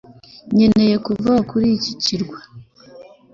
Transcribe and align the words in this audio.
nkeneye 0.53 0.95
kuva 1.05 1.33
kuri 1.49 1.67
iki 1.77 1.93
kirwa 2.03 2.37